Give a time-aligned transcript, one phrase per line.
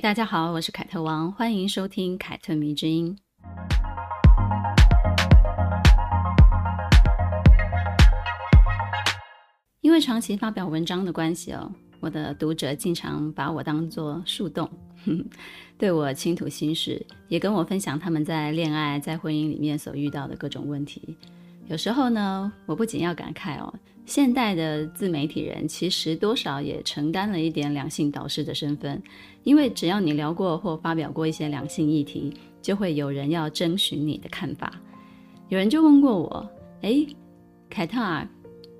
[0.00, 3.18] 大家好，我是凯特王，欢迎收听凯特迷之音。
[9.80, 14.70] 因为长期发表文章的关系哦，我的读者经常把我当作树洞，
[15.76, 21.16] 对我倾吐心事，也跟我分享他们在恋爱、在婚姻里面所遇到的各种问题。
[21.68, 23.72] 有时候呢，我不仅要感慨哦，
[24.06, 29.00] 现代的自媒体人其实多少也承担了一点两性导师的身份，
[29.44, 34.72] 因为只要你聊过或发表过一些两性议题，就会有人要征询你的看法。
[35.50, 37.06] 有人就问过我，哎，
[37.68, 38.26] 凯特啊。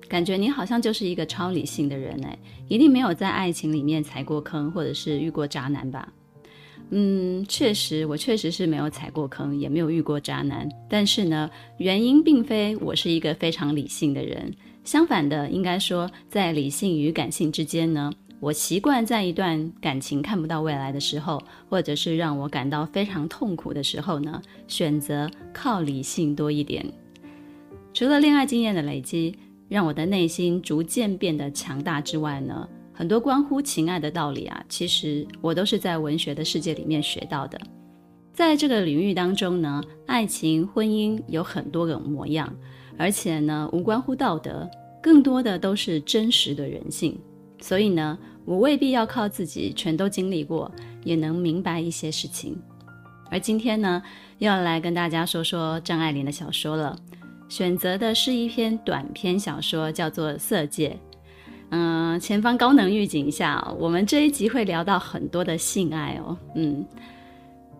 [0.07, 2.35] 感觉你好像就是一个超理性的人哎，
[2.67, 6.11] 一定没有在爱情里面踩过坑，或者是遇过渣男吧？
[6.91, 10.67] 嗯，确实，我确实是没有踩过坑，也没有遇过渣男。
[10.89, 26.85] 但是呢，原因并非我是一个非常理性的人，相反的，应该说，在理性与感性之间呢，我习惯在一段感情看不到未来的时候，或者是让我感到非常痛苦的时候呢，选择靠理性多一点。
[27.93, 29.35] 除了恋爱经验的累积。
[29.69, 32.67] 让我的内心逐渐变得强大之外呢，
[32.99, 37.57] 很多关乎情爱的道理啊，其实我都是在文学的世界里面学到的。
[38.33, 42.53] 在这个领域当中呢，爱情、婚姻有很多种模样，
[42.97, 44.69] 而且呢，无关乎道德，
[45.01, 47.17] 更多的都是真实的人性。
[47.61, 50.69] 所以呢，我未必要靠自己全都经历过，
[51.05, 52.61] 也能明白一些事情。
[53.31, 54.03] 而今天呢，
[54.39, 56.99] 要来跟大家说说张爱玲的小说了。
[57.47, 60.99] 选择的是一篇短篇小说，叫做《色戒》。
[61.71, 66.35] 嗯，前方高能预警一下，我们这一集会聊到很多的性爱哦。
[66.55, 66.83] 嗯，《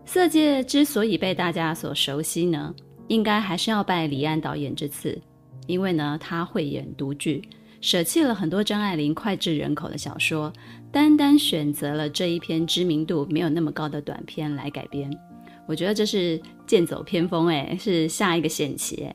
[0.05, 2.73] 色戒》之所以被大家所熟悉呢，
[3.07, 5.19] 应该还是要拜李安导演之赐，
[5.65, 7.41] 因为呢，他会演独剧，
[7.81, 10.53] 舍弃了很多张爱玲脍炙人口的小说，
[10.91, 15.09] 单单选择了这一篇知名度没有那么高的短篇来改编。
[15.65, 19.07] 我觉得这是剑走偏锋，哎，是下一个险棋，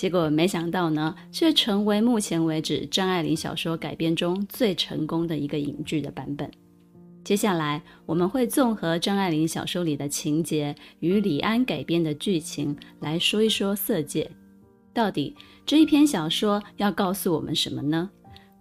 [0.00, 6.50] 结果没想到呢，却成为目前为止张爱玲小说改编中最成功的一个影剧的版本。
[7.22, 14.24] 接下来我们会综合张爱玲小说里的情节与李安改编的剧情来说一说《色戒》，
[14.94, 18.08] 到底这一篇小说要告诉我们什么呢？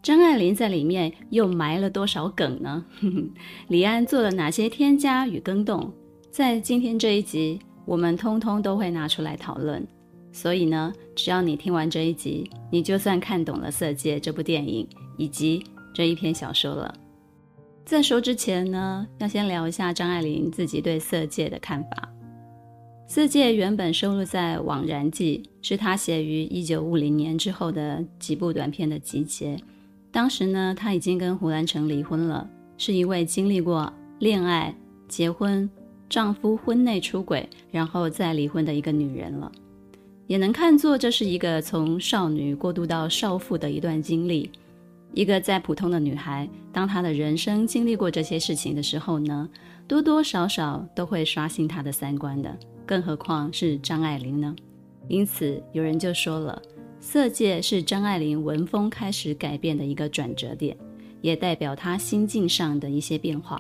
[0.04, 2.86] 张爱玲在里面又埋了多少梗呢？
[3.70, 5.90] 李安做了哪些添加与更动？
[6.30, 9.88] 在今天这一集，我们通通都会拿出来讨论。
[10.32, 15.64] 所以呢，只要你听完这一集，你就算看懂了《色戒》这部电影以及
[15.94, 16.94] 这一篇小说了。
[17.84, 22.10] 在说之前呢，要先聊一下张爱玲自己对《色戒》的看法。
[23.12, 29.58] 《色戒》原本收录在《枉然记》，是她写于一九五零年之后的几部短片的集结。
[30.12, 32.48] 当时呢，她已经跟胡兰成离婚了，
[32.78, 34.76] 是一位经历过恋爱、
[35.08, 35.68] 结婚、
[36.08, 39.52] 丈夫婚内出轨，然后再离婚的一个女人了。
[40.30, 44.52] 也能看作这是一个从少女过渡到少妇的一段经历。
[45.12, 49.50] 一个再普通的女孩，当她的人生经历过这些事情的时候呢，
[49.88, 52.56] 多多少少都会刷新她的三观的。
[52.86, 54.56] 更何况是张爱玲呢？
[55.08, 56.62] 因此，有人就说了，
[57.00, 60.78] 《色戒》是张爱玲文风开始改变的一个转折点，
[61.22, 63.60] 也代表她心境上的一些变化。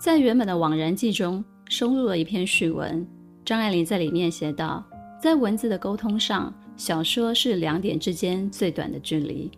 [0.00, 3.06] 在原本的《枉然记》中收录了一篇序文，
[3.44, 4.82] 张爱玲在里面写道。
[5.22, 9.48] 在文字的沟通上，小说是两点之间最短的距离。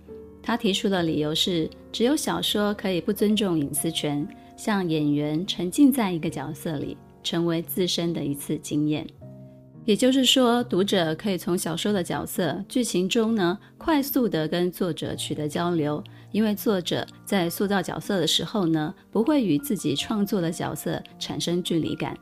[0.42, 4.28] 他提出的理由是，只有小说可以不尊重隐私权，
[4.58, 9.06] 像演员沉浸在一个角色里，成为自身的一次经验。
[9.86, 22.14] 也就是说，读者可以从小说的角色剧情中呢，快速地跟作者取得交流，因为作者在塑造角色的时候呢，不会与自己创作的角色产生距离感，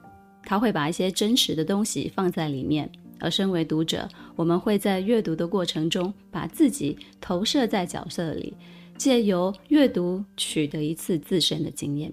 [0.45, 2.89] 他会把一些真实的东西放在里面。
[3.23, 8.53] 而身为读者，我们会在阅读的过程中把自己投射在角色里，
[8.97, 12.13] 借由阅读取得一次自身的经验。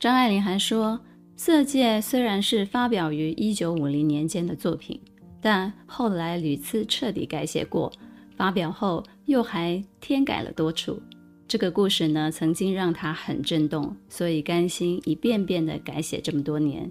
[0.00, 0.98] 张爱玲还说，
[1.36, 4.98] 《色戒》虽然是发表于一九五零年间的作品，
[5.42, 7.92] 但后来屡次彻底改写过，
[8.34, 11.00] 发表后又还添改了多处。
[11.46, 16.90] 这个故事呢，曾经让她很震动，所以甘心一遍遍地改写这么多年。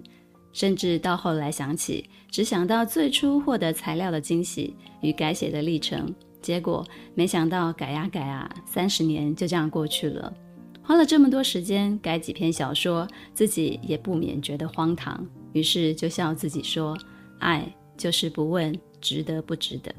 [0.52, 10.32] 甚至到后来想起，只想到最初获得材料的惊喜与改写的历程，结果没想到改呀改啊，三十年就这样过去了。
[10.82, 16.98] 花了这么多时间改几篇小说，自己也不免觉得荒唐，于是就笑自己说
[17.38, 17.64] ：“爱
[17.96, 19.94] 就是不问值得不值得。”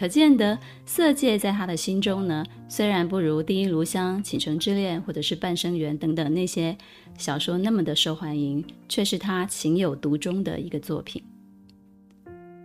[0.00, 6.74] 可见得色戒在他的心中呢，虽然不如《第一炉香》《倾城之恋》或者是《半生缘》等等那些
[7.18, 11.22] 小说那么的受欢迎，却是他情有独钟的一个作品。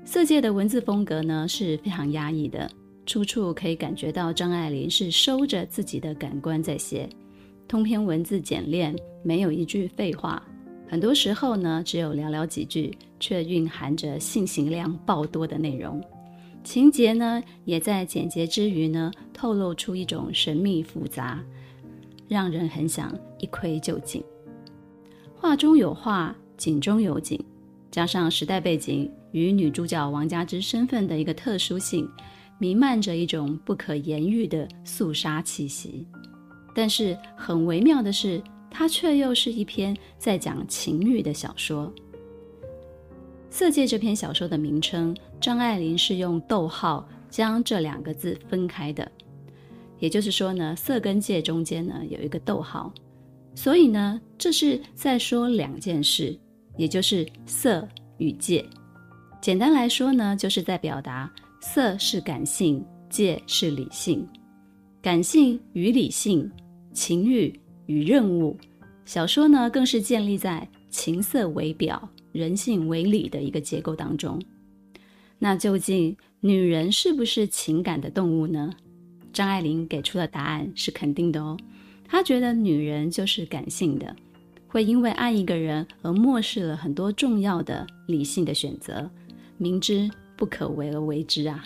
[0.06, 2.72] 色戒的文字风格呢是非常压抑的，
[3.06, 7.10] 处处可以感觉到张爱玲是收着自己的感官在写。
[7.68, 10.42] 通篇文字简练，没有一句废话，
[10.88, 16.02] 很多时候呢只有寥寥几句，却蕴含着信息量爆多的内容。
[16.66, 21.40] 情节呢，也在简洁之余呢，透露出一种神秘复杂，
[22.28, 24.22] 让人很想一窥究竟。
[25.36, 27.40] 画中有画，景中有景，
[27.92, 32.10] 加上时代背景与女主角王佳芝身份的一个特殊性，
[32.58, 36.08] 弥漫着一种不可言喻的肃杀气息。
[36.74, 38.42] 但是很微妙的是，
[38.72, 41.94] 它却又是一篇在讲情欲的小说。
[43.58, 49.10] 《色戒》这篇小说的名称，张爱玲是用逗号将这两个字分开的，
[50.00, 52.92] 也就是说呢，“色”跟“界”中间呢有一个逗号，
[53.54, 56.38] 所以呢，这是在说两件事，
[56.78, 57.88] 也就是色
[58.18, 58.66] 与界。
[59.42, 64.28] 简单来说呢，就是在表达色是感性，界是理性，
[65.02, 66.50] 感性与理性，
[66.94, 67.54] 情欲
[67.86, 68.58] 与任务。
[69.04, 72.10] 小说呢，更是建立在情色为表。
[72.32, 74.38] 人性为里的一个结构当中，
[75.40, 78.72] 那究竟女人是不是情感的动物呢？
[79.34, 81.58] 张爱玲给出的答案是肯定的哦。
[82.08, 84.16] 她觉得女人就是感性的，
[84.68, 89.10] 会因为爱一个人而漠视了很多重要的理性的选择，
[89.58, 91.64] 明知不可为而为之啊！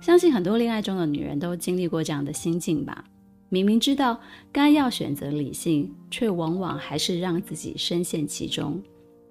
[0.00, 3.04] 相信很多恋爱中的女人都经历过这样的心境吧？
[3.48, 4.18] 明明知道
[4.50, 8.82] 该要选择理性，却往往还是让自己深陷其中。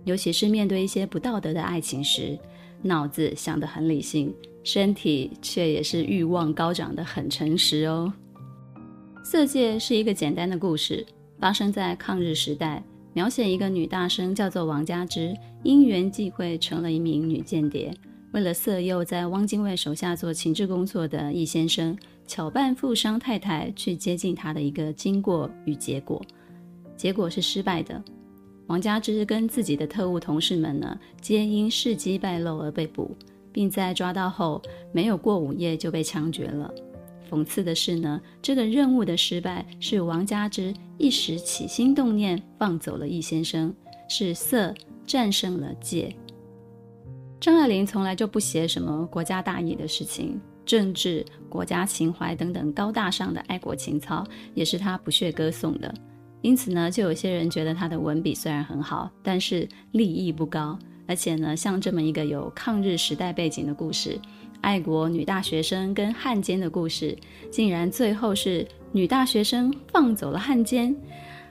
[0.06, 2.38] 尤其是面对一些不道德的爱情时，
[2.82, 4.34] 脑子想得很理性，
[4.64, 8.12] 身体却也是欲望高涨得很诚实哦。
[9.24, 11.06] 色戒是一个简单的故事，
[11.40, 12.84] 发生在抗日时代，
[13.14, 17.94] 描写一个女大生叫做王佳芝，因缘际会成了一名女间谍，
[18.34, 21.96] 为了色诱在汪精卫手下做情治工作的易先生，
[22.26, 26.22] 巧扮富商太太去接近他的一个经过与结果，
[26.98, 28.04] 结果是失败的。
[28.72, 33.14] 王佳芝跟自己的特务同事们呢，皆因事迹败露而被捕，
[33.52, 34.62] 并在抓到后
[34.94, 36.74] 没有过午夜就被枪决了。
[37.30, 43.76] 讽刺的是呢，这个任务的失败是王佳芝一时起心动念放走了易先生，
[44.08, 44.74] 是色
[45.06, 46.16] 战胜了戒。
[47.42, 55.94] 张爱玲从来就不写什么国家大义的事情，政治、国家情怀等等高大上的爱国情操，也是她不屑歌颂的。
[56.42, 60.78] 因此呢，就有些人觉得他的文笔虽然很好，但是立意不高。
[61.08, 64.18] 而且呢，像这么一个有抗日时代背景的故事，
[64.62, 67.18] 爱国女大学生跟汉奸的故事，
[67.52, 70.96] 竟然最后是女大学生放走了汉奸，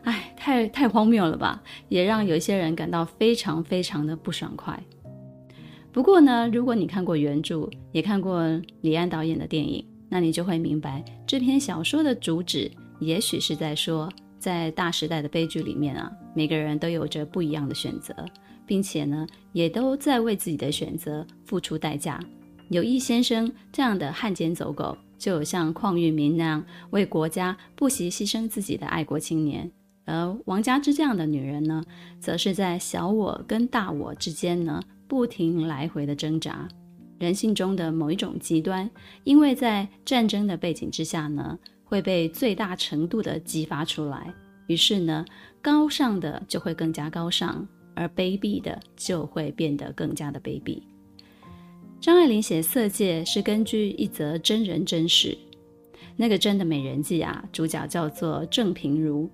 [0.04, 1.62] 哎，太太荒谬了吧！
[1.90, 4.82] 也让有些人感到非常非常的不爽快。
[5.92, 8.42] 不过呢，如果你看过原著，也看过
[8.80, 14.09] 李安导演的电影，那你就会明白，这篇小说的主旨也许是在说。
[14.40, 18.12] 在大时代的悲剧里面啊，每个人都有着不一样的选择，
[18.66, 22.18] 并且呢，也都在为自己的选择付出代价。
[22.70, 29.70] 有易先生这样的汉奸走狗，就有像邝裕民那样为国家不惜牺牲自己的爱国青年。
[30.06, 31.85] 而王佳芝这样的女人呢，
[32.18, 36.66] 则是在小我跟大我之间呢，不停来回的挣扎。
[37.18, 38.90] 人性中的某一种极端，
[39.25, 41.59] 因为在战争的背景之下呢。
[41.90, 44.32] 会被最大程度的激发出来，
[44.68, 45.25] 于是呢，
[45.61, 47.66] 高尚的就会更加高尚，
[47.97, 50.80] 而卑鄙的就会变得更加的卑鄙。
[52.00, 55.37] 张爱玲写《色戒》是根据一则真人真事，
[56.14, 59.28] 那个真的美人计啊，主角叫做郑平如。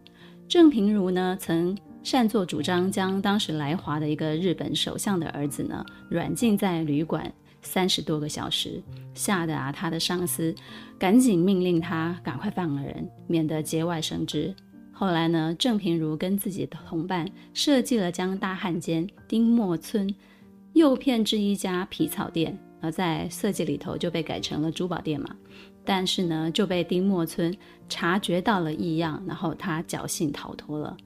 [0.49, 7.31] 郑平如呢，曾擅作主张将当时来华的一个日本首相的儿子呢，软禁在旅馆。
[7.67, 8.81] 三十多个小时，
[9.13, 10.55] 吓得啊，他的上司
[10.99, 14.55] 赶紧命令他赶快放了人，免得节外生枝。
[14.93, 20.15] 后来呢，郑平如跟自己的同伴设计了将大汉奸丁默村
[20.75, 25.29] 诱骗至一家皮草店，而在设计里头就被改成了珠宝店嘛。
[25.85, 27.55] 但是呢，就被丁默村
[27.89, 30.97] 察觉到了异样，然后他侥幸逃脱了。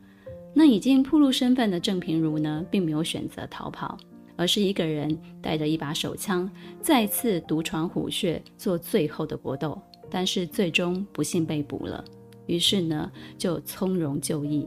[0.54, 3.96] 那已经暴露身份的郑平如呢，并没有选择逃跑。
[4.40, 9.78] 而是一个人带着一把手枪，再次独闯虎穴，做最后的搏斗。
[10.08, 12.02] 但是最终不幸被捕了，
[12.46, 14.66] 于是呢，就从容就义。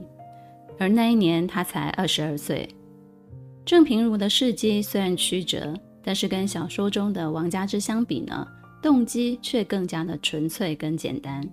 [0.78, 2.68] 而那一年他才二十二岁。
[3.64, 8.46] 郑平如的事迹虽然曲折，但是跟小说中的王佳芝相比呢，
[8.80, 11.44] 动机却更加的纯粹跟简单。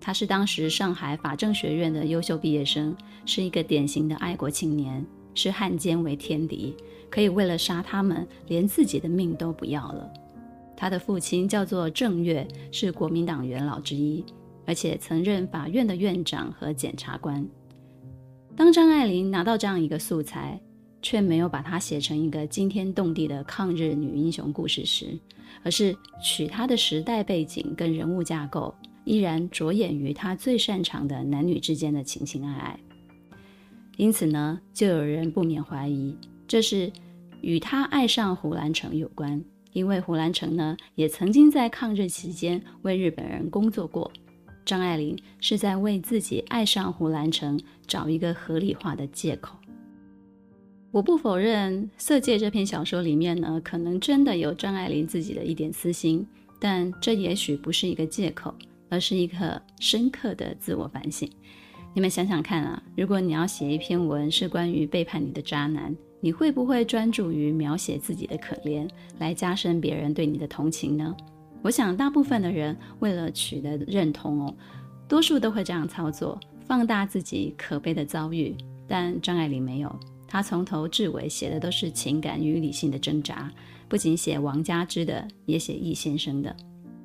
[0.00, 2.96] 他是当时上海法政学院的优秀毕业生，
[3.26, 5.04] 是一个典型的爱国青年，
[5.34, 6.74] 视汉奸为天敌，
[7.10, 10.12] 可以为了杀他们，连自己的命都不要了。
[10.76, 14.24] 他的父亲叫做郑月，是国民党元老之一，
[14.64, 17.46] 而且曾任法院的院长和检察官。
[18.54, 20.60] 当张爱玲拿到这样一个素材，
[21.00, 25.18] 却没有把它写成一个惊天动地的抗日女英雄故事时，
[25.62, 32.80] 而是取她的时代背景跟人物架构，依然着眼于她最擅长的男女之间的情情爱爱。
[33.98, 36.90] 因此呢，就有人不免怀疑，这是
[37.40, 44.10] 与他爱上胡兰成有关，因为胡兰成呢，也曾经在抗日期间为日本人工作过。
[44.64, 49.58] 张爱玲是在为自己爱上胡兰成找一个合理化的借口。
[50.92, 56.24] 我不否认《色戒》这篇小说里面呢，可能真的有张爱玲自己的一点私心，
[56.60, 58.54] 但这也许不是一个借口，
[58.88, 61.28] 而是一个深刻的自我反省。
[61.98, 68.88] 你们想想看啊，如果你要写一篇文是关于背叛你的渣男，你会不会专注于描写自己的可怜，
[69.18, 71.12] 来加深别人对你的同情呢？
[71.60, 74.54] 我想，大部分的人为了取得认同哦，
[75.08, 76.38] 多数都会这样操作，
[76.68, 78.56] 放大自己可悲的遭遇。
[78.86, 79.92] 但张爱玲没有。
[80.28, 83.50] 她从头至尾写的都是情感与理性的挣扎，
[83.88, 86.54] 不仅写王佳芝的，也写易先生的。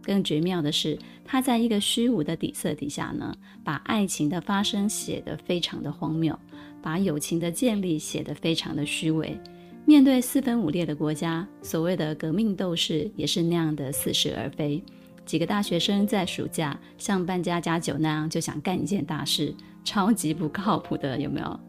[0.03, 3.33] 更绝妙的是，他在一个虚无的底色底下呢，
[3.63, 6.37] 把爱情的发生写得非常的荒谬，
[6.81, 9.39] 把友情的建立写得非常的虚伪。
[9.85, 14.81] 面对四分五裂的国家，所谓的革命斗士也是那样的似是而非。
[15.25, 21.59] 几个大学生在暑假像扮家家酒那样就想干一件大事，超级不靠谱的，有没有？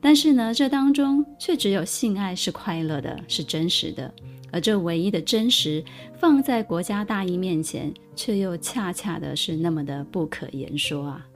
[0.00, 4.12] 但是呢，这当中却只有性爱是快乐的，是真实的，
[4.52, 5.84] 而这唯一的真实
[6.18, 11.26] 放在国家大义面前，却又恰恰的是那么的不可言说啊！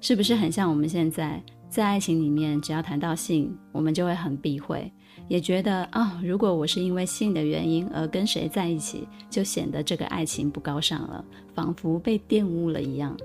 [0.00, 4.90] 是不是很像我们现在在爱情里面，只要谈到性，我们就会很避讳，
[5.28, 11.24] 也觉得、哦，如果我是因为性的原因而跟谁在一起，就显得这个爱情不高尚了，
[11.54, 13.16] 仿佛被玷污了一样。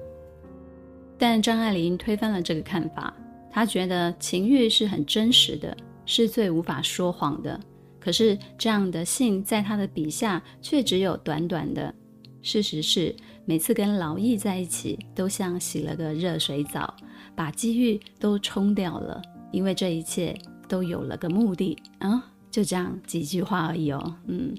[1.17, 3.13] 但张爱玲推翻了这个看法。
[3.49, 5.75] 她觉得情欲是很真实的，
[6.05, 7.59] 是最无法说谎的。
[7.99, 11.93] 可是这样的信在他的笔下却只有短短的。
[12.41, 16.95] 事实是，每次跟劳役在一起，都像洗了个热水澡，
[17.35, 19.21] 把机遇都冲掉了。
[19.51, 20.37] 因为这一切
[20.67, 24.15] 都有了个目的啊，就这样几句话而已哦。
[24.27, 24.55] 嗯，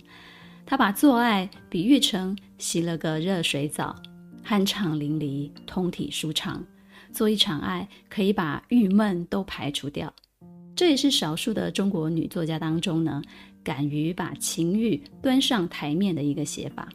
[0.66, 3.96] 他把做爱比喻成洗了个热水澡，
[4.46, 6.64] 酣畅淋漓，通体舒畅。
[7.12, 10.12] 做一场爱，可以把郁闷都排除掉，
[10.78, 13.20] 这也是少数的中国女作家当中呢，
[13.64, 16.88] 敢于把情欲端上台面的一个写法。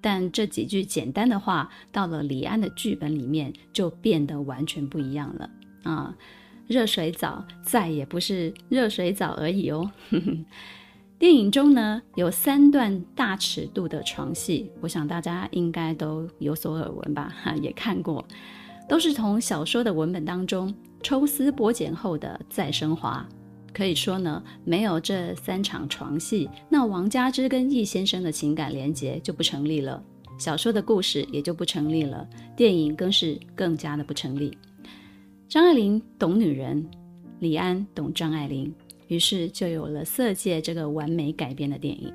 [0.00, 5.50] 但这几句简单的话，到了李安的剧本里面，就变得完全不一样了
[5.82, 6.14] 啊！
[6.68, 9.90] 热水澡再也不是热水澡而已哦。
[11.18, 18.24] 电影中呢，有三段大尺度的床戏，我想大家应该都有所耳闻吧，哈，也看过。
[18.88, 20.72] 都是从小说的文本当中
[21.04, 23.24] 抽丝剥茧后的再升华。
[23.74, 30.02] 可以说呢，没有这三场床戏，那王佳芝跟易先生的情感连结就不成立了，
[30.38, 34.56] 小说的故事也就不成立了，电影更是更加的不成立。
[35.48, 36.88] 张爱玲懂女人，
[37.40, 38.72] 李安懂张爱玲，
[39.08, 42.12] 于是就有了《色戒》这个完美改编的电影。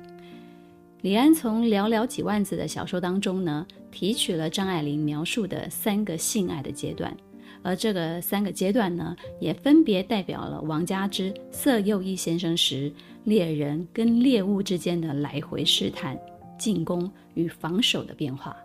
[1.02, 7.14] 李安从寥寥几万字的小说当中呢，提取了张爱玲描述的三个性爱的阶段，
[7.62, 12.92] 而这个三个阶段呢，也分别代表了王佳芝色诱易先生时
[13.24, 16.18] 猎人跟猎物之间的来回试探、
[16.58, 18.56] 进攻与防守的变化。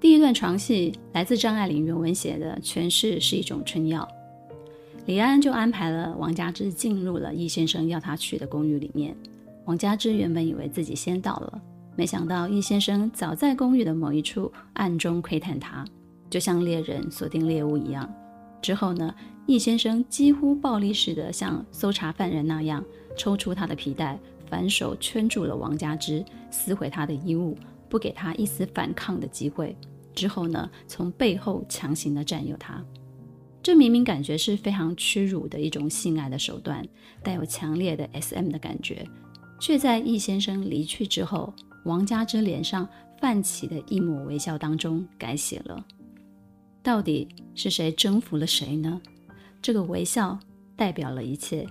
[0.00, 4.06] 第一段床戏来自张爱玲原文写的诠释是一种春药，
[5.06, 9.16] 李安就安排了王佳芝进入了易先生要她去的公寓里面。
[9.64, 11.60] 王佳芝原本以为自己先到了，
[11.94, 15.84] 没想到易先生早在公寓的某一处暗中窥探他，
[16.30, 18.08] 就像猎人锁定猎物一样。
[18.60, 19.14] 之后呢，
[19.46, 22.84] 易先生几乎暴力似的像搜查犯人那样
[23.16, 24.18] 抽出他的皮带，
[24.48, 27.56] 反手圈住了王佳芝，撕毁他的衣物，
[27.88, 29.76] 不给他一丝反抗的机会。
[30.14, 32.84] 之后呢，从背后强行的占有他。
[33.62, 36.84] 这明明感觉是非常屈辱的一种性爱的手段，
[37.22, 39.06] 带有强烈的 SM 的感觉，
[39.60, 41.52] 却在易先生离去之后，
[41.84, 42.88] 王佳芝脸上
[43.20, 45.84] 泛起的一抹微笑当中改写了。
[46.88, 48.98] 到底是谁征服了谁呢？
[49.60, 50.38] 这个微笑
[50.74, 51.66] 代表了一切。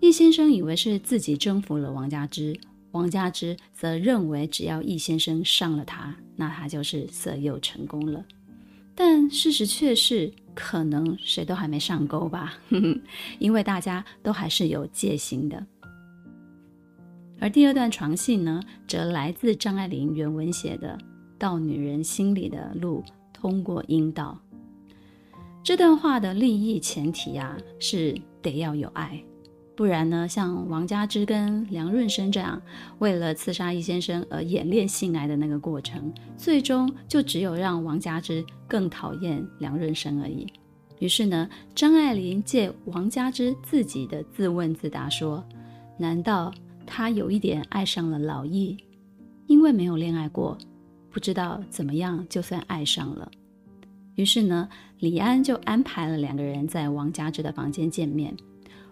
[0.00, 2.58] 易先生以为是自己征服了王佳芝，
[2.90, 8.24] 王佳芝则认为只要易先生上了他，那他就是色诱成功了。
[8.96, 12.54] 但事实却是，可能谁都还没上钩吧，
[13.38, 15.64] 因为大家都还是有戒心的。
[17.38, 20.98] 而第二段床戏呢，则来自张爱玲原文写的
[21.38, 23.04] “到女人心里的路
[23.40, 24.38] 通过阴道”。
[25.64, 29.22] 这段话的立意前提啊，是得要有爱。
[29.76, 32.60] 不然呢，像王佳芝跟梁润生这样，
[32.98, 40.46] 为了刺杀易先生而演练性爱的那个过程，最终就只有让王佳芝更讨厌梁润生而已。
[40.98, 45.42] 于是呢，张爱玲借王佳芝自己的自问自答说
[45.96, 46.52] ：“难道
[46.86, 48.76] 她有一点爱上了老易？
[49.46, 50.58] 因为没有恋爱过，
[51.10, 53.30] 不知道怎么样就算爱上了。”
[54.16, 58.34] 于是呢，李安就安排了两个人在王佳芝的房间见面。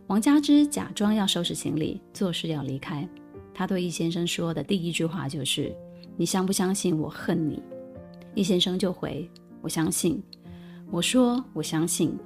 [0.06, 3.06] 王佳芝假装要收拾行李，作势要离开。
[3.52, 5.74] 他对易先生说的第一句话就是
[6.16, 7.62] ：“你相不相信我恨你？”
[8.34, 9.28] 易先生就回
[9.60, 10.22] ：“我相信。”
[10.90, 12.16] 我说：“我相信。”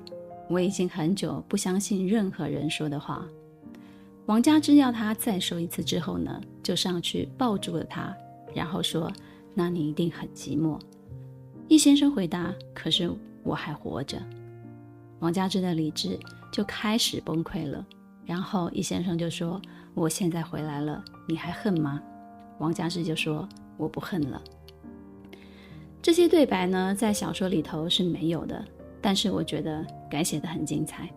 [0.51, 3.27] 我已经很久不相信任何人说的话。
[4.27, 8.15] 王佳芝要他再说一次之后呢，就上去抱住了他，
[8.55, 9.11] 然后说
[9.55, 10.79] ：“那你一定很寂寞。”
[11.69, 13.11] 易先生回答：“可是
[13.43, 14.23] 我还活着。”
[15.21, 16.19] 王佳芝的理智
[16.51, 17.87] 就开始崩溃了，
[18.27, 19.61] 然后易先生就说
[19.95, 22.03] ：“我现在回来了，你还恨吗？”
[22.59, 24.43] 王佳芝就说：“我不恨了。”
[26.03, 28.65] 这些对白呢，在小说里头是没有的，
[29.01, 31.09] 但是我觉得改写的很精彩。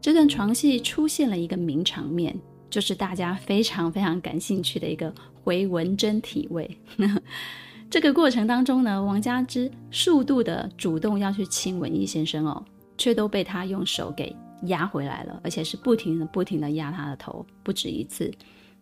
[0.00, 5.12] 这段床戏出现了一个名场面，就是大家非常非常感兴趣的一个
[5.48, 6.78] 回文珍体味。
[7.88, 12.62] 这个过程当中呢，王佳芝数度的主动要去亲吻易先生哦。
[12.98, 14.34] 却都被他用手给
[14.64, 18.28] 压回来了，而且是不停的、不停的压他的头，不止一次。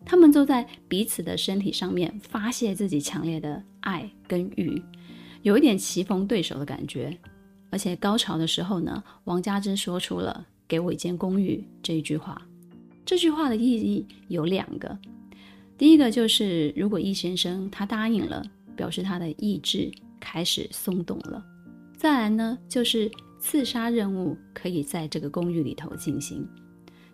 [0.03, 4.81] 他们都在彼此的身体上面发泄自己强烈的爱跟欲，
[5.43, 7.15] 有一点棋逢对手的感觉。
[7.69, 12.41] 而且高潮的时候呢，王佳芝说出了“给我一间公寓”这一句话。
[13.05, 14.97] 这句话的意义有两个，
[15.77, 18.43] 第一个就是如果易先生他答应了，
[18.75, 21.43] 表示他的意志开始松动了。
[21.95, 23.11] 再来呢，就是。
[23.39, 26.45] 刺杀任务可以在这个公寓里头进行。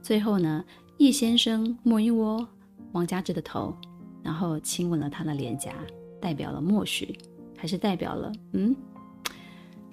[0.02, 0.64] 最后呢，
[0.98, 2.48] 易先生摸一摸
[2.94, 3.76] 王佳芝的头，
[4.24, 5.74] 然后亲吻了她的脸颊，
[6.22, 7.16] 代表了默许，
[7.58, 8.74] 还是代表了嗯？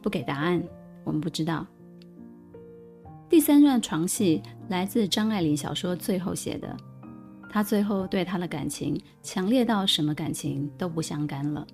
[0.01, 0.63] 不给答案，
[1.03, 1.67] 我们不知道。
[3.29, 6.75] 第三段床戏来自张爱玲小说最后写的，
[7.53, 11.67] 他最后对他的感情强烈到什么感情都不相干了，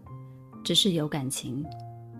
[0.64, 1.62] 只是有感情。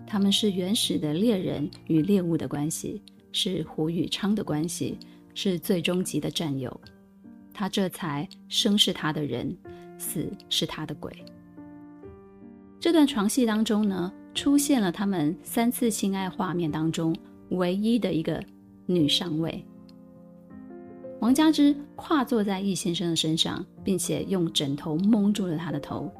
[0.05, 4.97] 他们是原始的猎人与猎物的关系，是胡与昌的关系，
[5.33, 6.79] 是最终极的战友。
[7.51, 9.57] 他这才生是他的人，
[9.97, 11.11] 死是他的鬼。
[12.79, 17.13] 这段床戏当中呢，出现了他们三次性爱画面当中
[17.49, 18.41] 唯一的一个
[18.85, 19.65] 女上位。
[21.19, 26.11] 王佳芝跨坐在易先生的身上，并且用枕头蒙住了他的头。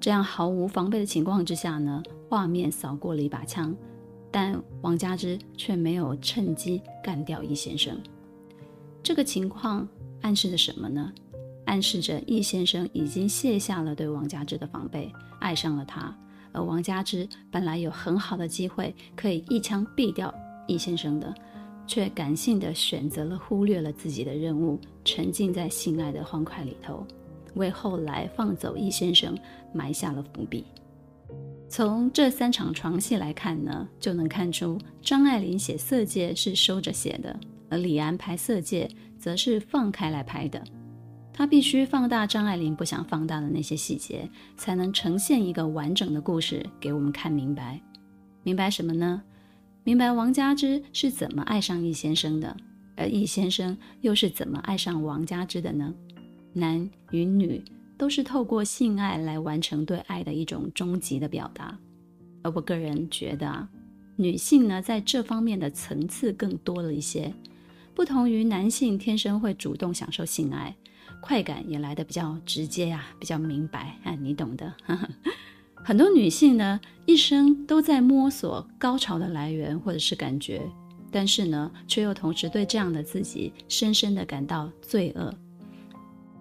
[0.00, 3.74] 这样毫无防备的情况之下呢，画面扫过了一把枪，
[4.30, 8.00] 但王佳芝却没有趁机干掉易先生。
[9.02, 9.86] 这个情况
[10.22, 11.12] 暗示着什么呢？
[11.66, 16.16] 暗示着易先生已经卸下了对王佳芝的防备，爱上了他。
[16.52, 20.34] 而王佳芝本来有很好的机会可以一枪毙掉
[20.66, 21.32] 易先生的，
[21.88, 27.04] 却感性地选择了忽略了自己的任务，沉浸在性爱的欢快里头。
[27.54, 29.36] 为后来放走易先生
[29.72, 30.64] 埋下了伏笔。
[31.68, 40.62] 从这三场床戏来看呢，就能看出张爱玲写《色戒》是收着写的，而李安拍《色戒》则是放开来拍的。
[41.32, 47.80] 他必须放大张爱玲不想放大的那些细节，才能呈现一个完整的故事给我们看明白。
[48.42, 49.22] 明白什么呢？
[49.84, 52.54] 明白王佳芝是怎么爱上易先生的，
[52.96, 55.94] 而易先生又是怎么爱上王佳芝的呢？
[56.52, 57.62] 男与女
[57.96, 61.78] 都是透过性爱来完成对爱的一种终极的表达，
[62.42, 63.68] 而我个人觉得啊，
[64.16, 67.32] 女性呢在这方面的层次更多了一些，
[67.94, 70.76] 不同于男性天生会主动享受性爱，
[71.20, 74.74] 快感也来得比较直接呀、比较明白，啊，你懂的。
[75.88, 80.60] 很多女性呢一生都在摸索高潮的来源或者是感觉，
[81.10, 85.32] 但是呢，却又同时对这样的自己深深的感到罪恶。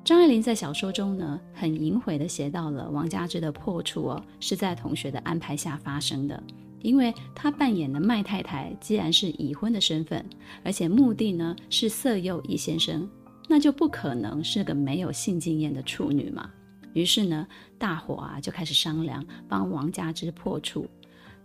[0.03, 6.43] 张爱玲在小说中呢，很隐晦的写到了王佳芝的破处哦，是在同学的安排下发生的。
[6.81, 10.25] 因为她扮演的麦太太既然是已婚的身份，
[10.61, 13.09] 而且目的呢是色诱易先生，
[13.47, 16.51] 那就不可能是个没有性经验的处女嘛。
[16.97, 20.87] 于是呢，大伙啊就开始商量，帮王佳芝破处。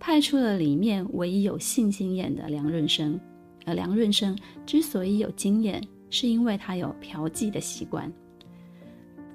[0.00, 3.20] 派出了里面唯一有性经验的梁润生，
[3.66, 8.10] 而梁润生之所以有经验，是因为他有嫖妓的习惯。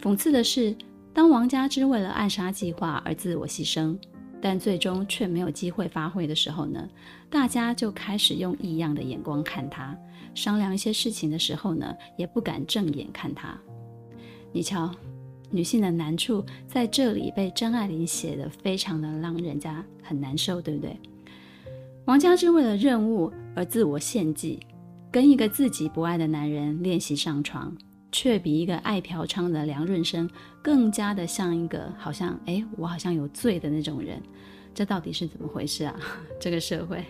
[0.01, 0.75] 讽刺的是，
[1.13, 3.95] 当王佳芝为了暗杀计划而自我牺牲，
[4.41, 6.89] 但最终却没有机会发挥的时候呢，
[7.29, 9.95] 大家就开始用异样的眼光看他，
[10.33, 13.55] 商量一些事情的时候呢，也不敢正眼看他。
[14.51, 14.91] 你瞧。
[15.49, 20.99] 女性的难处在这里被张爱玲写得非常的让人家很难受，对不对？
[22.05, 24.59] 王佳芝为了任务而自我献祭，
[25.11, 27.75] 跟一个自己不爱的男人练习上床，
[28.11, 30.29] 却比一个爱嫖娼的梁润生
[30.61, 34.21] 更加的像一个好像哎，我好像有罪的那种人，
[34.73, 35.99] 这到底是怎么回事啊？
[36.39, 37.03] 这个社会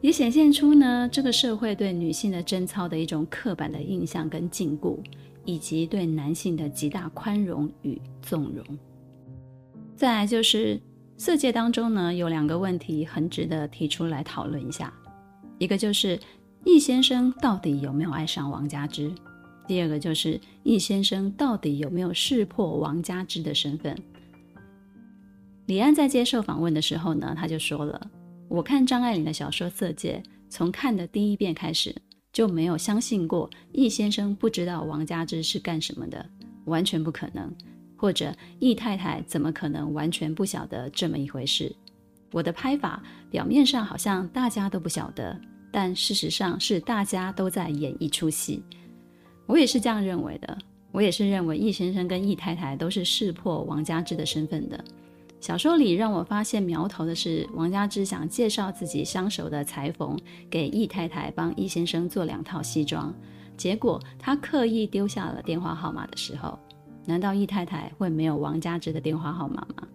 [0.00, 4.98] 也显现出呢，这个社会对女性的贞操的一种刻板的印象跟禁锢。
[5.44, 8.64] 以及对男性的极大宽容与纵容。
[9.96, 10.80] 再来就是
[11.16, 14.92] 色戒当中呢，有两个问题很值得提出来讨论一下，
[15.58, 16.18] 一个就是
[16.64, 19.12] 易先生到底有没有爱上王佳芝？
[19.66, 23.96] 第二个就是易先生到底有没有识破王佳芝的身份？
[25.66, 28.10] 李安在接受访问的时候呢，他就说了
[28.48, 31.94] ：“我看张爱玲的小说《色戒》，从看的第一遍开始。”
[32.34, 36.28] 就没有相信过易先生不知道王佳芝是干什么的，
[36.66, 37.50] 完全不可能。
[37.96, 41.74] 或者易太太怎么可能完全不晓得这么一回事？
[42.32, 48.62] 我的拍法表面上好像大家都不晓得，但事实上是大家都在演一出戏。
[49.46, 50.58] 我也是这样认为的，
[50.90, 54.84] 我也是认为易先生跟易太太都是识破王佳芝的身份的。
[55.44, 63.14] 小说里让我发现苗头的是，王佳芝想介绍自己相熟的裁缝给易太太帮易先生做两套西装，
[63.54, 66.58] 结果他刻意丢下了电话号码的时候，
[67.04, 69.86] 难道易太太会没有王佳芝的电话号码吗？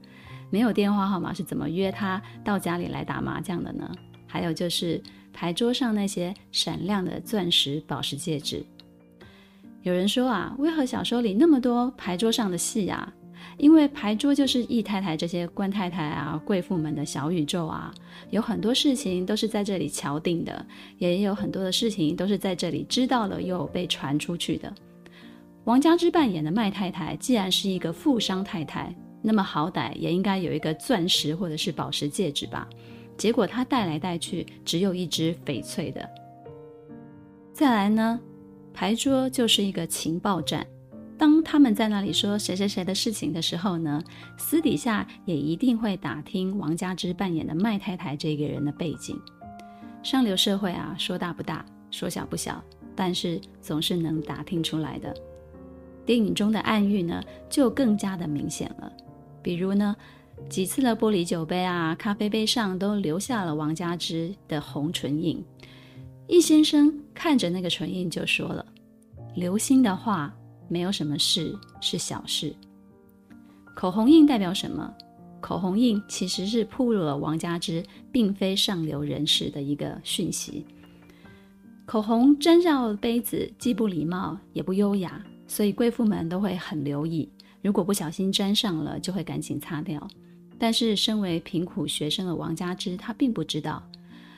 [0.52, 3.92] 没有电话号码是怎么约他到家里来打麻将的呢？
[4.28, 5.02] 还有就是
[5.34, 8.64] 牌桌上那些闪亮的钻石宝石戒指，
[9.82, 13.12] 有人说啊，为何小说里那么多牌桌上的戏啊？
[13.60, 17.94] 因为牌桌就是易太太这些官太太啊、贵妇们的小宇宙啊，
[18.30, 20.66] 有很多事情都是在这里敲定的，
[20.98, 24.74] 也有很多的事情都是在这里知道了又被传出去的。
[25.66, 32.68] 王佳芝扮演的麦太太既然是一个富商太太，那么好歹也应该有一个钻石或者是宝石戒指吧？
[33.18, 36.10] 结果她带来带去只有一只翡翠的。
[37.52, 38.18] 再来呢，
[38.74, 40.66] 牌桌就是一个情报站。
[41.20, 44.02] 当他们在那里说谁谁谁的事情的时候呢，
[44.38, 49.20] 私底下也一定会打听王佳芝扮演的麦太太这个人的背景。
[50.02, 52.64] 上流社会啊，说大不大，说小不小，
[52.96, 55.14] 但是总是能打听出来的。
[56.06, 58.90] 电影中的暗喻呢，就更加的明显了。
[59.44, 59.94] 比如呢，
[60.48, 65.44] 几次的玻璃酒杯啊、咖啡杯上都留下了王佳芝的红唇印。
[66.28, 68.66] 易先生看着那个唇印就说了
[69.36, 70.34] ：“留心的话。”
[70.70, 72.56] 没有什么事是小事。
[73.76, 74.94] 口红印代表什么？
[75.42, 80.66] 口红印其实是暴露了王佳芝并非上流人士的一个讯息。
[81.86, 87.28] 口红沾上杯子，既不礼貌也不优雅，所以贵妇们都会很留意。
[87.62, 90.06] 如果不小心沾上了，就会赶紧擦掉。
[90.58, 93.82] 但是身为贫苦学生的王佳芝，她并不知道，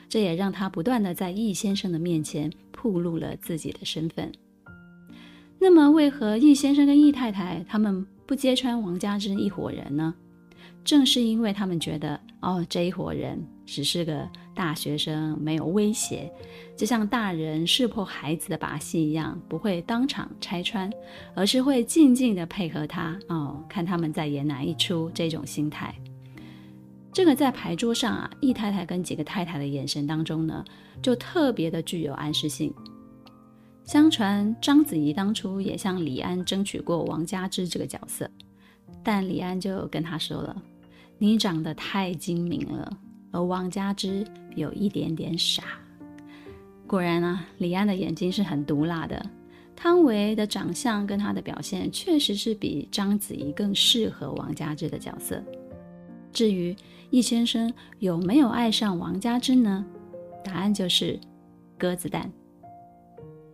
[0.08, 4.30] 这也让她不断的在易先生的面前暴露了自己的身份。
[5.62, 10.12] 那么，为何易先生跟易太太他们不揭穿王家珍一伙人呢？
[10.82, 16.28] 正是因为他们觉得，哦，这一伙人只是个大学生，没有威胁，
[16.76, 20.90] 就像大人识破孩子的把戏一样，不会当场拆穿，
[21.32, 25.94] 而是会静静的配合他，哦，看他们在演哪一出，这种心态。
[27.12, 30.64] 这个在牌桌上啊，易太太跟几个太太的眼神当中呢，
[31.00, 32.74] 就特别的具有暗示性。
[33.84, 38.30] 相传章子怡当初也向李安争取过王佳芝这个角色，
[39.02, 40.62] 但李安就跟他说了
[41.18, 42.96] ：“你长得太精明了，
[43.32, 45.64] 而王佳芝有一点点傻。”
[46.86, 49.24] 果然啊，李安的眼睛是很毒辣的。
[49.74, 55.42] 汤唯的长相跟她的表现确实是比章子怡更适合王佳芝的角色。
[56.32, 56.74] 至于
[57.10, 59.84] 易先生有没有爱上王佳芝呢？
[60.44, 61.18] 答案就是
[61.76, 62.30] 鸽子蛋。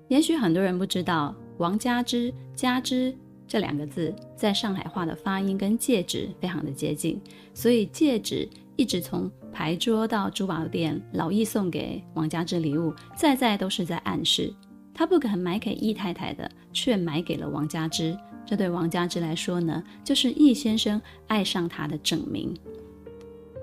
[0.09, 3.15] 也许很多人不知道，王佳芝、家之
[3.47, 7.21] 这两个字在上海话的发音跟戒指非常的接近，
[7.55, 14.53] 所以戒指一直从牌桌到珠宝店，老易送给王佳芝礼物，在在都是在暗示
[14.95, 18.17] 他不肯买给易太太的，却买给了王佳芝。
[18.45, 22.57] 这对王佳芝来说呢，就是易先生爱上她的证明。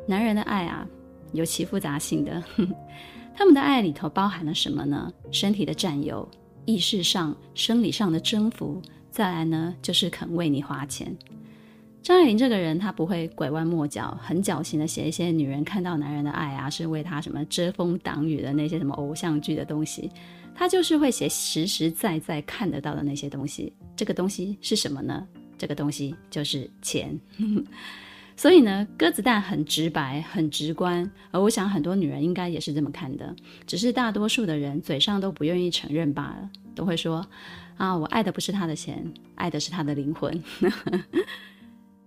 [0.08, 0.88] 男人的爱啊，
[1.34, 2.44] 有其复杂性的。
[3.38, 5.12] 他们的爱里头包含了什么呢？
[5.30, 6.28] 身体的占有、
[6.64, 11.14] 意识上、生理上的征服，再来呢，就是肯为你花钱。
[12.02, 20.10] 张爱玲这个人，她不会拐弯抹角，很矫情的写一些女人看到男人的爱啊，是为他什么遮风挡雨的那些什么偶像剧的东西。
[20.56, 23.74] 她就是会写实实在在看得到的那些东西。
[23.98, 25.28] 这个东西是什么呢？
[25.58, 27.20] 这个东西就是钱。
[28.38, 33.34] 所以呢，鸽子蛋很直白，很直观，而我想很多女人应该也是这么看的，
[33.66, 37.26] 只是大多数的人嘴上都不愿意承认罢了，都会说
[37.78, 40.44] ：“啊，我爱的不是他的钱，爱的是他的灵魂。”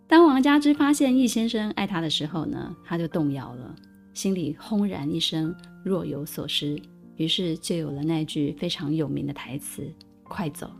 [0.07, 3.75] 当王佳芝发现易先生爱她的时候呢，她就动摇了，
[4.15, 6.81] 心里轰然一声，若有所失，
[7.17, 9.83] 于是就有了那句非常有名的台词
[10.25, 10.71] ：“快走。”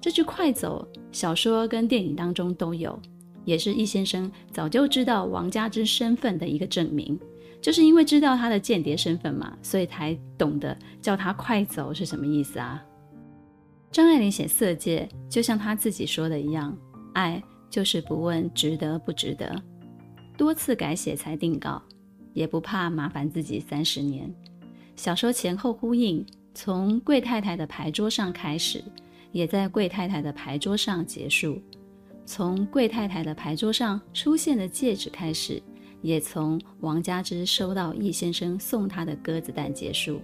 [0.00, 2.98] 这句“快走”，小说跟电影当中都有。
[3.46, 7.18] 也是易先生早就知道王佳芝身份的一个证明，
[7.62, 12.84] 就是因为知道她的间谍身份嘛，所以才懂得叫她快走是什么意思啊？
[13.90, 16.76] 张爱玲写《色戒》，就像她自己说的一样，
[17.14, 19.54] 爱就是不问值得不值得，
[20.36, 21.80] 多次改写才定稿，
[22.34, 24.30] 也不怕麻烦自己三十年。
[24.96, 28.82] 小说前后呼应，从贵太太的牌桌上开始，
[29.30, 31.62] 也在贵太太的牌桌上结束。
[32.26, 35.62] 从贵太太的牌桌上出现的戒指开始，
[36.02, 40.20] 也从王佳芝收到易先生送她的鸽子蛋结束。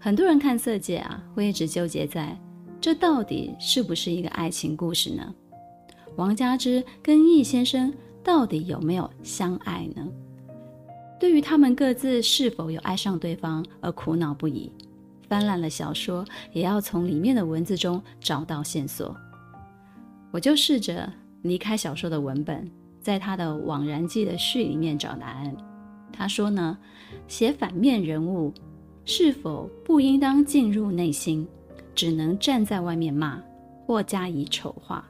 [0.00, 2.36] 很多人看《色戒》啊，会一直纠结在
[2.80, 5.34] 这到底是不是一个爱情故事呢？
[6.16, 10.06] 王佳芝跟易先生到底有没有相爱呢？
[11.20, 14.72] 对于他们各自是否有爱上对方而苦恼不已，
[15.28, 19.16] 翻烂了小说，也要从里面的文字中找到线索。
[20.30, 21.12] 我就试着
[21.42, 25.56] 离开小说的文本，在他的《枉然记》的序里面找答案。
[26.12, 26.76] 他说呢，
[27.26, 28.52] 写反面人物
[29.04, 31.46] 是否不应当进入内心，
[31.94, 33.42] 只能站在外面骂
[33.86, 35.08] 或加以丑化？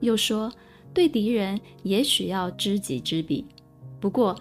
[0.00, 0.50] 又说，
[0.92, 3.44] 对敌人也许要知己知彼，
[4.00, 4.34] 不过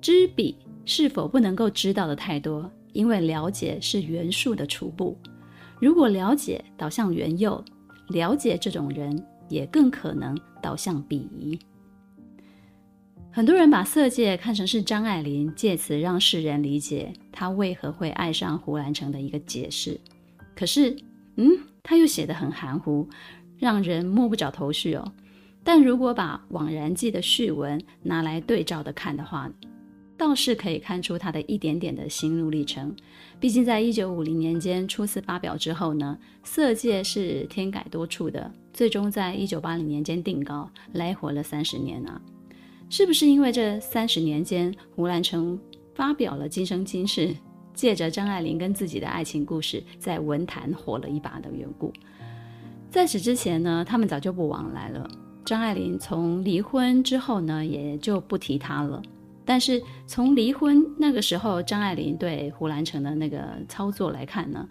[0.00, 2.70] 知彼是否不能够知道的太多？
[2.92, 5.16] 因为了解是元术的初步，
[5.80, 7.64] 如果了解导向元佑，
[8.08, 9.24] 了解这种人。
[9.48, 11.58] 也更可能导向鄙夷。
[13.30, 20.00] 很多人把《色戒》看成是张爱玲借此让世人理解她为何会爱上胡兰成的一个解释。
[20.56, 20.96] 可是，
[21.36, 21.50] 嗯，
[21.84, 23.08] 他又写得很含糊，
[23.56, 25.12] 让人摸不着头绪哦。
[25.62, 29.48] 但如果把《枉然记》的序文拿来对照的看的话，
[30.16, 32.92] 倒是可以看出他的一点点的心路历程。
[33.38, 42.22] 毕竟，在一九五零年间初次发表之后呢，《色戒》是添改多处的，最终在一九八零年间定稿，来活了三十年啊！
[42.88, 45.58] 是不是因为这三十年间，胡兰成
[45.96, 47.26] 发表了《今生今世》，
[47.74, 51.92] 借着张爱玲跟自己的爱情故事，在文坛火了一把的缘故？
[52.88, 55.10] 在此之前呢，他们早就不往来了。
[55.44, 59.02] 张爱玲从离婚之后呢，也就不提他了。
[59.44, 64.68] 但是从离婚那个时候，张爱玲对胡兰成的那个操作来看呢，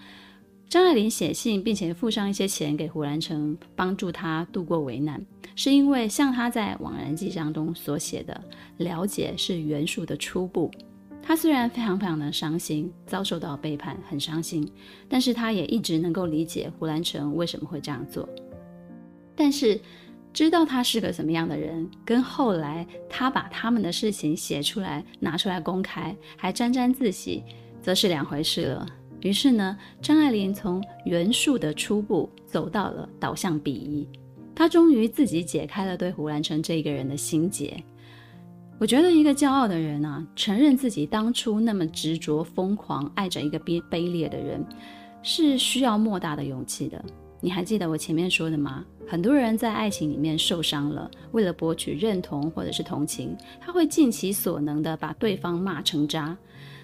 [0.70, 5.26] 张爱玲写信并且付上一些钱给胡兰成，帮助他度过危难，
[5.56, 8.42] 是因为像他在《枉然记》当中所写的，
[8.78, 10.70] 了解是元术的初步。
[11.22, 14.70] 他虽然非常非常的伤心，遭受到背叛，很伤心，
[15.08, 18.28] 但是他也一直能够理解胡兰成为什么会这样做。
[19.36, 19.80] 但是。
[20.34, 27.44] 知道他是个什么样的人，跟后来他把他们的事情写出来，拿出来公开，还沾沾自喜，
[27.82, 28.86] 则是两回事了。
[29.22, 34.08] 于是呢，张爱玲从元术的初步走到了导向鄙夷，
[34.56, 37.84] 她终于自己解开了对胡兰成这一个人的心结。
[38.80, 44.64] 我觉得一个骄傲的人啊，承认自己当初那么执着、疯狂爱着一个卑卑劣的人，
[45.24, 47.04] 是需要莫大的勇气的。
[47.40, 48.86] 你还记得我前面说的吗？
[49.08, 56.38] 很多人在爱情里面受伤了，为了博取认同或者是同情，他会尽其所能的把对方骂成渣，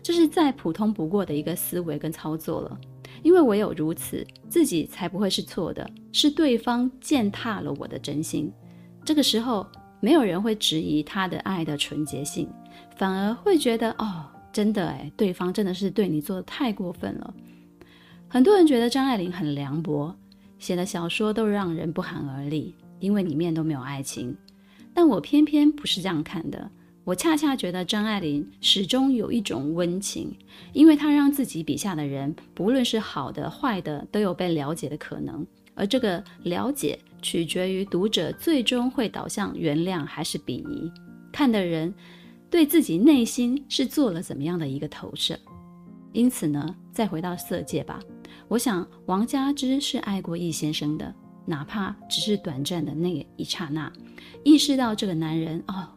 [0.03, 2.79] 这是再普通不过的一个思维跟操作了。
[3.23, 8.51] 因为唯有如此，自己才不会是错的，是对方践踏了我的真心。
[9.05, 9.65] 这个时候，
[10.01, 12.49] 没有人会质疑他的爱的纯洁性，
[12.97, 17.33] 反而会觉得哦，真的哎，对方真的是对你做的太过分了。
[18.27, 20.13] 很多人觉得张爱玲很凉薄，
[20.59, 24.35] 写的小说都让人不寒而栗，因为里面都没有爱情。
[24.93, 26.69] 但我偏偏不是这样看的，
[27.05, 30.33] 我恰恰觉得张爱玲始终有一种温情，
[30.71, 35.45] 因为她让自己笔下的人，不论是好的坏的，都有被了解的可能。
[35.75, 40.89] 而这个了解，取决于读者最终会导向原谅还是鄙夷，
[41.31, 41.93] 看的人
[42.49, 45.37] 对自己内心是做了怎么样的一个投射。
[46.13, 47.99] 因此呢，再回到色戒吧。
[48.47, 51.13] 我想，王佳芝是爱过易先生的，
[51.45, 53.91] 哪怕只是短暂的那一刹那，
[54.43, 55.89] 意识到这个男人哦，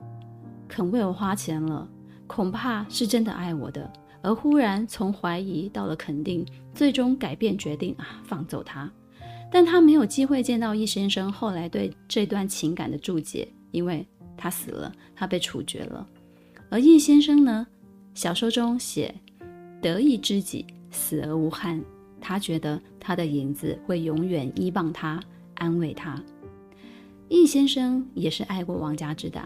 [0.76, 1.88] 肯为我花钱了，
[2.26, 3.90] 恐怕是真的爱我的。
[4.20, 8.92] 而忽然从怀疑到了肯定，最终改变决定啊，放走他。
[9.50, 16.06] 但他没有机会见到易先生后来对这段情感的注解，因为他死了，他被处决了。
[16.68, 17.66] 而易先生呢，
[18.12, 19.14] 小说中写
[19.80, 21.82] 得意知己死而无憾。
[22.20, 25.18] 他觉得他的影子会永远依傍他，
[25.54, 26.22] 安慰他。
[27.30, 29.40] 易先生也是爱过王家之的，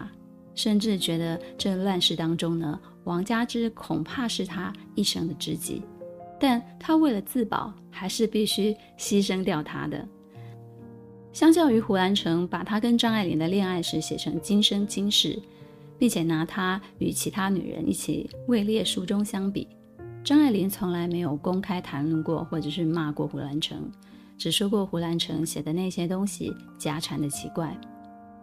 [0.55, 5.81] 甚至觉得这乱世当中呢，王佳芝恐怕是他一生的知己。
[6.39, 10.07] 但他为了自保，还是必须牺牲掉他的。
[11.31, 15.39] 相较于胡兰成把他跟张爱玲的恋爱史写成今生今世，
[15.97, 19.67] 并且拿他与其他女人一起位列书中相比。
[20.23, 23.89] 张爱玲从来没有公开谈论过，或者是骂过胡兰成，
[24.37, 27.79] 只说过胡兰成写的那些东西家产的奇怪。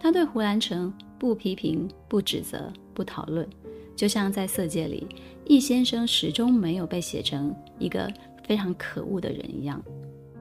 [0.00, 3.48] 他对胡兰成不批评、不指责、不讨论，
[3.96, 5.06] 就像在《色戒》里，
[5.44, 8.10] 易先生始终没有被写成一个
[8.44, 9.82] 非常可恶的人一样。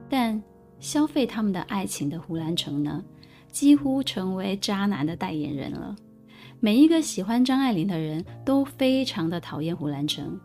[0.08, 0.40] 但
[0.78, 3.04] 消费他们的爱情的胡兰成呢，
[3.50, 5.96] 几乎成为渣男的代言人了。
[6.60, 10.38] 每一个喜欢张爱玲的人都非常的讨厌胡兰成。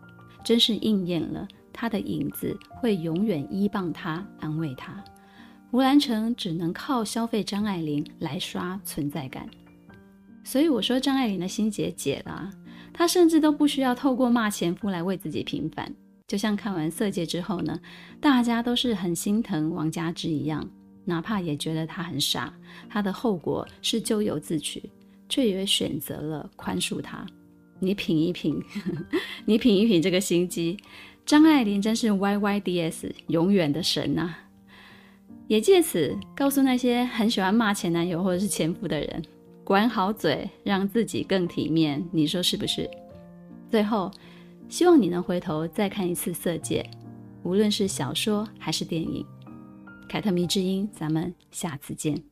[0.44, 5.02] 真是应验了，他的影子会永远依傍他，安慰他。
[5.74, 9.50] 胡兰成只能靠消费张爱玲来刷存在感。
[10.44, 12.48] 所以我说张爱玲的心结解了，
[12.92, 15.92] 她甚至都不需要透过骂前夫来为自己平反。
[16.28, 17.76] 就像看完《色戒》之后呢，
[18.20, 20.64] 大家都是很心疼王佳芝一样，
[21.04, 22.54] 哪怕也觉得她很傻，
[22.88, 24.80] 她的后果是咎由自取，
[25.28, 27.26] 却也选择了宽恕她。
[27.80, 28.62] 你品一品，
[29.44, 30.76] 你品一品这个心机，
[31.26, 34.36] 张爱玲真是 YYDS 永远的神呐！
[35.46, 39.22] 也借此告诉那些很喜欢骂前男友或者是前夫的人，
[39.62, 42.88] 管好嘴，让自己更体面，你说是不是？
[43.70, 44.10] 最后，
[44.68, 46.84] 希望你能回头再看一次《色戒》，
[47.42, 49.24] 无论是小说还是电影。
[50.08, 52.22] 凯特迷之音，咱们下次见。